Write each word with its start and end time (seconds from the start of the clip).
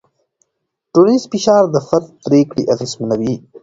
ټولنیز 0.93 1.23
فشار 1.31 1.63
د 1.69 1.75
فرد 1.87 2.07
پرېکړې 2.25 2.63
اغېزمنوي. 2.73 3.33